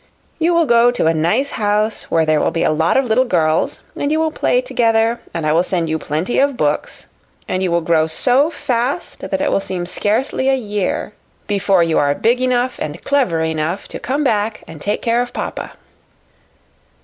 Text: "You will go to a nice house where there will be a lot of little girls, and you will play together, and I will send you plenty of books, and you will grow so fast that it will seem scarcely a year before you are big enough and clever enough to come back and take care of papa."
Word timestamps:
"You 0.39 0.55
will 0.55 0.65
go 0.65 0.89
to 0.89 1.05
a 1.05 1.13
nice 1.13 1.51
house 1.51 2.09
where 2.09 2.25
there 2.25 2.39
will 2.41 2.49
be 2.49 2.63
a 2.63 2.71
lot 2.71 2.97
of 2.97 3.05
little 3.05 3.23
girls, 3.23 3.81
and 3.95 4.11
you 4.11 4.19
will 4.19 4.31
play 4.31 4.59
together, 4.59 5.21
and 5.31 5.45
I 5.45 5.53
will 5.53 5.61
send 5.61 5.89
you 5.89 5.99
plenty 5.99 6.39
of 6.39 6.57
books, 6.57 7.05
and 7.47 7.61
you 7.61 7.69
will 7.69 7.81
grow 7.81 8.07
so 8.07 8.49
fast 8.49 9.19
that 9.19 9.39
it 9.41 9.51
will 9.51 9.59
seem 9.59 9.85
scarcely 9.85 10.49
a 10.49 10.55
year 10.55 11.13
before 11.45 11.83
you 11.83 11.99
are 11.99 12.15
big 12.15 12.41
enough 12.41 12.79
and 12.79 13.03
clever 13.03 13.41
enough 13.41 13.87
to 13.89 13.99
come 13.99 14.23
back 14.23 14.63
and 14.65 14.81
take 14.81 15.03
care 15.03 15.21
of 15.21 15.33
papa." 15.33 15.73